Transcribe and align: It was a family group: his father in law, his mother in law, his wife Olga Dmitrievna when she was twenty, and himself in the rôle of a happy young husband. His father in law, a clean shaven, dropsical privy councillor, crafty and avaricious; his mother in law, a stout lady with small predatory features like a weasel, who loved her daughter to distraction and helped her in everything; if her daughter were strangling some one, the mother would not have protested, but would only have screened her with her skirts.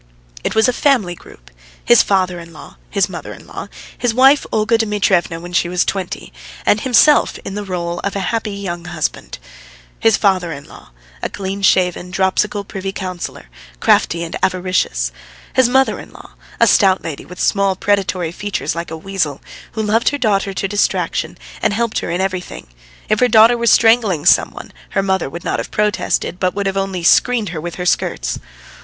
It 0.43 0.55
was 0.55 0.67
a 0.67 0.73
family 0.73 1.13
group: 1.13 1.51
his 1.85 2.01
father 2.01 2.39
in 2.39 2.51
law, 2.53 2.77
his 2.89 3.07
mother 3.07 3.33
in 3.35 3.45
law, 3.45 3.67
his 3.95 4.15
wife 4.15 4.47
Olga 4.51 4.75
Dmitrievna 4.75 5.39
when 5.39 5.53
she 5.53 5.69
was 5.69 5.85
twenty, 5.85 6.33
and 6.65 6.81
himself 6.81 7.37
in 7.45 7.53
the 7.53 7.63
rôle 7.63 7.99
of 8.03 8.15
a 8.15 8.19
happy 8.31 8.49
young 8.53 8.85
husband. 8.85 9.37
His 9.99 10.17
father 10.17 10.51
in 10.51 10.63
law, 10.67 10.89
a 11.21 11.29
clean 11.29 11.61
shaven, 11.61 12.09
dropsical 12.09 12.63
privy 12.63 12.91
councillor, 12.91 13.47
crafty 13.79 14.23
and 14.23 14.35
avaricious; 14.41 15.11
his 15.53 15.69
mother 15.69 15.99
in 15.99 16.11
law, 16.11 16.31
a 16.59 16.65
stout 16.65 17.03
lady 17.03 17.23
with 17.23 17.39
small 17.39 17.75
predatory 17.75 18.31
features 18.31 18.73
like 18.73 18.89
a 18.89 18.97
weasel, 18.97 19.39
who 19.73 19.83
loved 19.83 20.09
her 20.09 20.17
daughter 20.17 20.51
to 20.51 20.67
distraction 20.67 21.37
and 21.61 21.73
helped 21.73 21.99
her 21.99 22.09
in 22.09 22.19
everything; 22.21 22.65
if 23.07 23.19
her 23.19 23.27
daughter 23.27 23.55
were 23.55 23.67
strangling 23.67 24.25
some 24.25 24.49
one, 24.49 24.73
the 24.95 25.03
mother 25.03 25.29
would 25.29 25.43
not 25.43 25.59
have 25.59 25.69
protested, 25.69 26.39
but 26.39 26.55
would 26.55 26.75
only 26.75 27.01
have 27.01 27.07
screened 27.07 27.49
her 27.49 27.61
with 27.61 27.75
her 27.75 27.85
skirts. 27.85 28.39